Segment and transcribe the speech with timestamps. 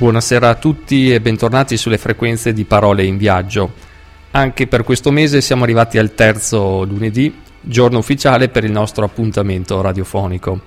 [0.00, 3.74] Buonasera a tutti e bentornati sulle frequenze di Parole in Viaggio.
[4.30, 9.78] Anche per questo mese siamo arrivati al terzo lunedì, giorno ufficiale per il nostro appuntamento
[9.82, 10.58] radiofonico.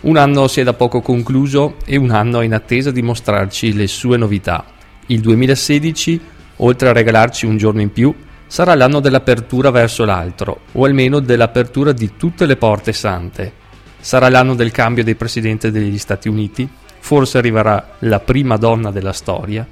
[0.00, 3.74] Un anno si è da poco concluso e un anno è in attesa di mostrarci
[3.74, 4.64] le sue novità.
[5.08, 6.20] Il 2016,
[6.56, 8.14] oltre a regalarci un giorno in più,
[8.46, 13.52] sarà l'anno dell'apertura verso l'altro, o almeno dell'apertura di tutte le porte sante.
[14.00, 16.66] Sarà l'anno del cambio del Presidente degli Stati Uniti,
[17.02, 19.66] forse arriverà la prima donna della storia,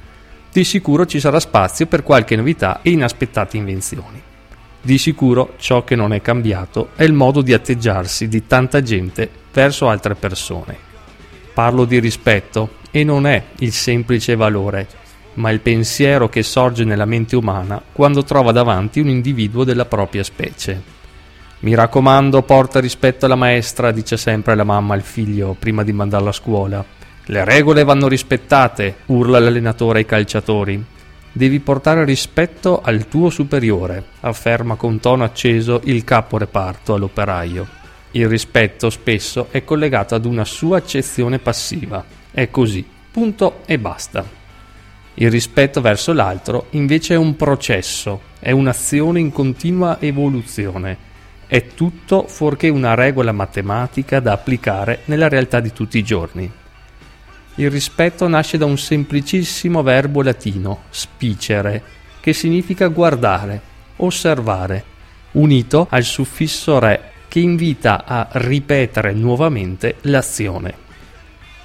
[0.53, 4.21] di sicuro ci sarà spazio per qualche novità e inaspettate invenzioni.
[4.83, 9.31] Di sicuro ciò che non è cambiato è il modo di atteggiarsi di tanta gente
[9.53, 10.77] verso altre persone.
[11.55, 14.89] Parlo di rispetto e non è il semplice valore,
[15.35, 20.25] ma il pensiero che sorge nella mente umana quando trova davanti un individuo della propria
[20.25, 20.83] specie.
[21.61, 26.31] Mi raccomando, porta rispetto alla maestra, dice sempre la mamma al figlio prima di mandarlo
[26.31, 26.99] a scuola.
[27.27, 30.85] Le regole vanno rispettate, urla l'allenatore ai calciatori.
[31.33, 37.79] Devi portare rispetto al tuo superiore, afferma con tono acceso il capo reparto all'operaio.
[38.13, 42.05] Il rispetto spesso è collegato ad una sua accezione passiva.
[42.33, 44.25] È così, punto e basta.
[45.15, 51.09] Il rispetto verso l'altro invece è un processo, è un'azione in continua evoluzione.
[51.47, 56.51] È tutto fuorché una regola matematica da applicare nella realtà di tutti i giorni.
[57.61, 61.83] Il rispetto nasce da un semplicissimo verbo latino, spicere,
[62.19, 63.61] che significa guardare,
[63.97, 64.83] osservare,
[65.33, 70.75] unito al suffisso re che invita a ripetere nuovamente l'azione.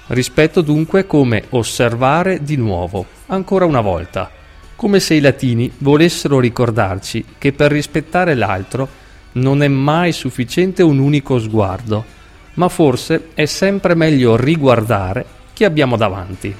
[0.08, 4.30] Rispetto dunque come osservare di nuovo, ancora una volta,
[4.76, 8.86] come se i latini volessero ricordarci che per rispettare l'altro
[9.32, 12.04] non è mai sufficiente un unico sguardo,
[12.54, 16.54] ma forse è sempre meglio riguardare chi abbiamo davanti.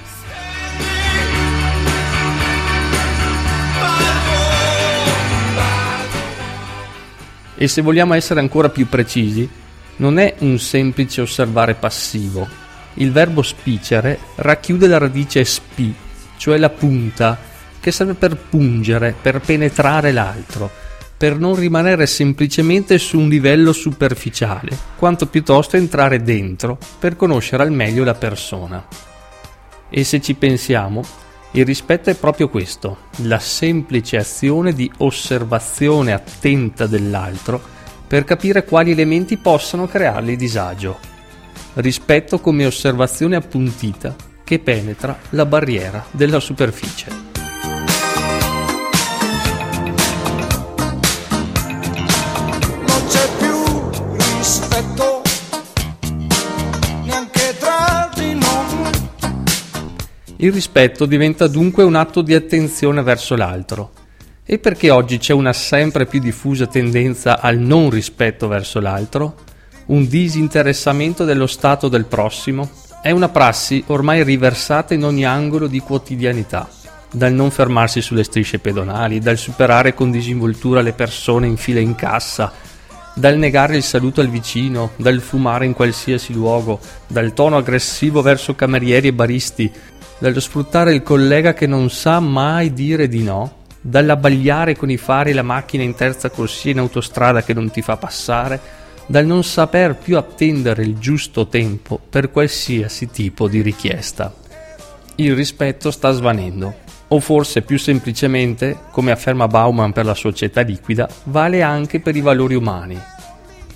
[7.59, 9.47] E se vogliamo essere ancora più precisi,
[9.97, 12.49] non è un semplice osservare passivo.
[12.95, 15.95] Il verbo spicere racchiude la radice spi,
[16.39, 17.37] cioè la punta,
[17.79, 20.71] che serve per pungere, per penetrare l'altro,
[21.17, 27.73] per non rimanere semplicemente su un livello superficiale, quanto piuttosto entrare dentro per conoscere al
[27.73, 28.87] meglio la persona.
[29.89, 31.03] E se ci pensiamo,
[31.53, 37.75] il rispetto è proprio questo, la semplice azione di osservazione attenta dell'altro
[38.07, 40.99] per capire quali elementi possano creargli disagio.
[41.75, 47.36] Rispetto come osservazione appuntita che penetra la barriera della superficie.
[60.39, 63.93] Il rispetto diventa dunque un atto di attenzione verso l'altro.
[64.45, 69.35] E perché oggi c'è una sempre più diffusa tendenza al non rispetto verso l'altro?
[69.87, 72.69] Un disinteressamento dello stato del prossimo?
[73.01, 76.69] È una prassi ormai riversata in ogni angolo di quotidianità.
[77.11, 81.95] Dal non fermarsi sulle strisce pedonali, dal superare con disinvoltura le persone in fila in
[81.95, 82.53] cassa,
[83.15, 88.55] dal negare il saluto al vicino, dal fumare in qualsiasi luogo, dal tono aggressivo verso
[88.55, 89.73] camerieri e baristi,
[90.19, 95.33] dallo sfruttare il collega che non sa mai dire di no, dall'abbagliare con i fari
[95.33, 98.61] la macchina in terza corsia in autostrada che non ti fa passare,
[99.07, 104.35] dal non saper più attendere il giusto tempo per qualsiasi tipo di richiesta.
[105.17, 106.75] Il rispetto sta svanendo,
[107.09, 112.21] o forse più semplicemente, come afferma Bauman per la società liquida, vale anche per i
[112.21, 113.01] valori umani,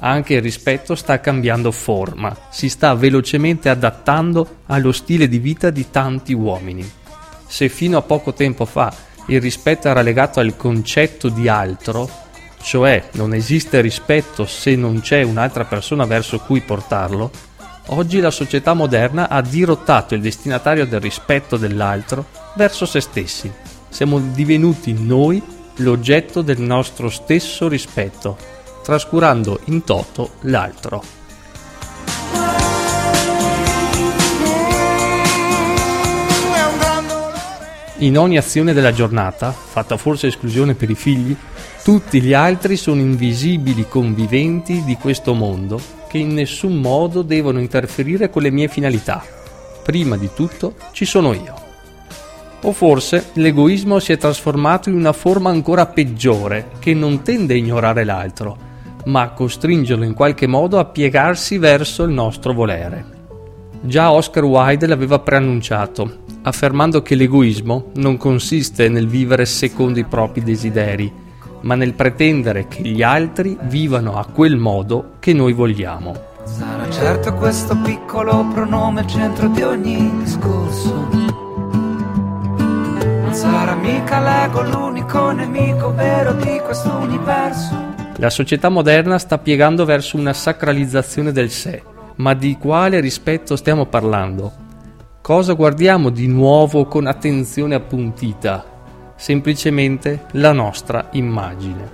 [0.01, 5.91] anche il rispetto sta cambiando forma, si sta velocemente adattando allo stile di vita di
[5.91, 6.89] tanti uomini.
[7.47, 8.93] Se fino a poco tempo fa
[9.27, 12.09] il rispetto era legato al concetto di altro,
[12.63, 17.31] cioè non esiste rispetto se non c'è un'altra persona verso cui portarlo,
[17.87, 23.53] oggi la società moderna ha dirottato il destinatario del rispetto dell'altro verso se stessi.
[23.89, 25.43] Siamo divenuti noi
[25.77, 28.50] l'oggetto del nostro stesso rispetto
[28.83, 31.19] trascurando in toto l'altro.
[38.03, 41.37] In ogni azione della giornata, fatta forse esclusione per i figli,
[41.83, 45.79] tutti gli altri sono invisibili conviventi di questo mondo
[46.09, 49.23] che in nessun modo devono interferire con le mie finalità.
[49.83, 51.55] Prima di tutto ci sono io.
[52.63, 57.57] O forse l'egoismo si è trasformato in una forma ancora peggiore che non tende a
[57.59, 58.70] ignorare l'altro,
[59.07, 63.19] ma costringerlo in qualche modo a piegarsi verso il nostro volere.
[63.83, 70.43] Già Oscar Wilde l'aveva preannunciato, affermando che l'egoismo non consiste nel vivere secondo i propri
[70.43, 71.11] desideri,
[71.63, 76.29] ma nel pretendere che gli altri vivano a quel modo che noi vogliamo.
[76.45, 81.09] Sarà certo questo piccolo pronome centro di ogni discorso.
[82.57, 87.90] Non sarà mica l'ego l'unico nemico vero di questo universo.
[88.21, 91.83] La società moderna sta piegando verso una sacralizzazione del sé,
[92.17, 94.53] ma di quale rispetto stiamo parlando?
[95.23, 98.63] Cosa guardiamo di nuovo con attenzione appuntita?
[99.17, 101.91] Semplicemente la nostra immagine,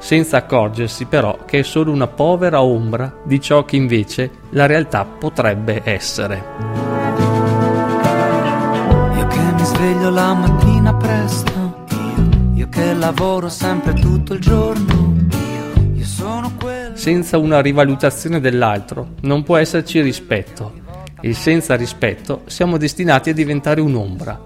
[0.00, 5.06] senza accorgersi però che è solo una povera ombra di ciò che invece la realtà
[5.06, 6.44] potrebbe essere.
[9.16, 11.86] Io che mi sveglio la mattina presto,
[12.52, 15.19] io, che lavoro sempre tutto il giorno
[17.00, 20.74] senza una rivalutazione dell'altro non può esserci rispetto
[21.18, 24.38] e senza rispetto siamo destinati a diventare un'ombra,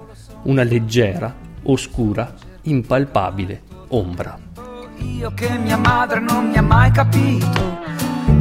[0.45, 1.35] una leggera,
[1.65, 4.39] oscura, impalpabile ombra.
[4.99, 7.81] Io che mia madre non mi ha mai capito,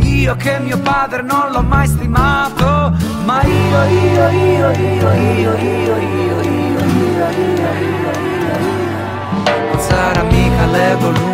[0.01, 2.95] io che mio padre non l'ho mai stimato,
[3.25, 6.39] ma io, io, io, io, io, io, io, io, io,
[6.83, 7.61] io, io,
[8.21, 8.51] io,
[9.71, 11.32] non sarà mica l'ego l'unico nemico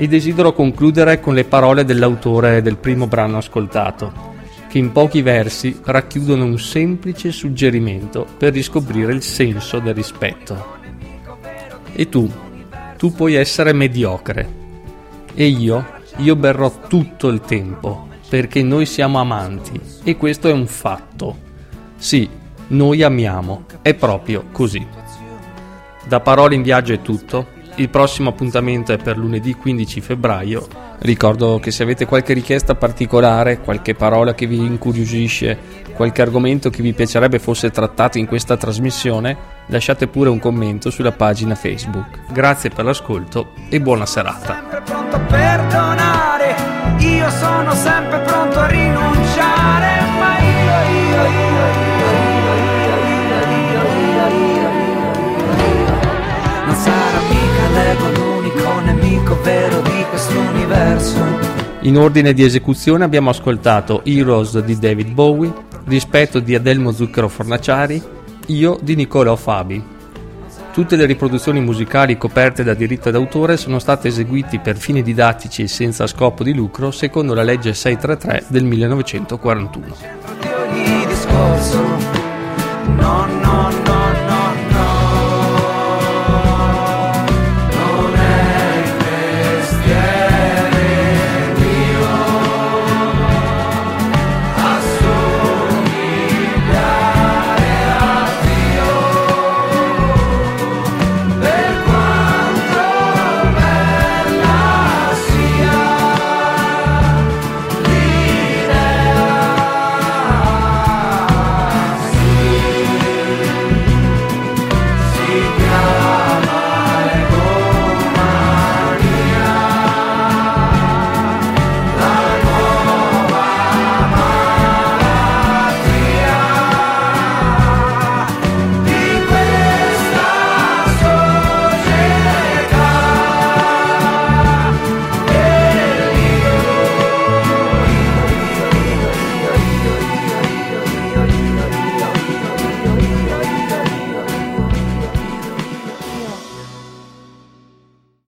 [0.00, 4.10] e desidero concludere con le parole dell'autore del primo brano ascoltato,
[4.66, 10.78] che in pochi versi racchiudono un semplice suggerimento per riscoprire il senso del rispetto.
[11.92, 12.32] E tu,
[12.96, 14.48] tu puoi essere mediocre.
[15.34, 15.84] E io,
[16.16, 21.36] io berrò tutto il tempo, perché noi siamo amanti, e questo è un fatto.
[21.98, 22.26] Sì,
[22.68, 24.82] noi amiamo, è proprio così.
[26.08, 27.58] Da parole in viaggio è tutto.
[27.80, 30.66] Il prossimo appuntamento è per lunedì 15 febbraio.
[30.98, 35.58] Ricordo che se avete qualche richiesta particolare, qualche parola che vi incuriosisce,
[35.94, 39.34] qualche argomento che vi piacerebbe fosse trattato in questa trasmissione,
[39.68, 42.30] lasciate pure un commento sulla pagina Facebook.
[42.30, 44.56] Grazie per l'ascolto e buona serata.
[44.60, 46.54] Sempre pronto a perdonare,
[46.98, 52.70] io sono sempre pronto a rinunciare, ma io, io, io, io, io,
[57.90, 61.18] l'ego l'unico nemico vero di questo universo.
[61.80, 65.52] In ordine di esecuzione abbiamo ascoltato Heroes di David Bowie,
[65.86, 68.00] Rispetto di Adelmo Zucchero Fornaciari,
[68.46, 69.98] Io di Nicolò Fabi.
[70.72, 75.68] Tutte le riproduzioni musicali coperte da diritto d'autore sono state eseguite per fini didattici e
[75.68, 80.39] senza scopo di lucro secondo la legge 633 del 1941.